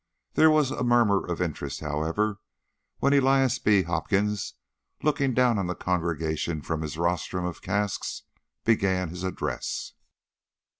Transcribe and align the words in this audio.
There 0.33 0.49
was 0.49 0.71
a 0.71 0.83
murmur 0.83 1.23
of 1.27 1.39
interest, 1.43 1.79
however, 1.81 2.39
when 2.97 3.13
Elias 3.13 3.59
B. 3.59 3.83
Hopkins, 3.83 4.55
looking 5.03 5.35
down 5.35 5.59
on 5.59 5.67
the 5.67 5.75
congregation 5.75 6.63
from 6.63 6.81
his 6.81 6.97
rostrum 6.97 7.45
of 7.45 7.61
casks, 7.61 8.23
began 8.63 9.09
his 9.09 9.23
address. 9.23 9.93